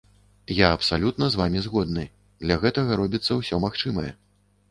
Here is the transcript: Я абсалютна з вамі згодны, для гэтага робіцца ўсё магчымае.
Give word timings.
Я 0.59 0.69
абсалютна 0.77 1.27
з 1.33 1.39
вамі 1.41 1.59
згодны, 1.65 2.05
для 2.45 2.57
гэтага 2.65 2.91
робіцца 3.01 3.31
ўсё 3.43 3.55
магчымае. 3.67 4.09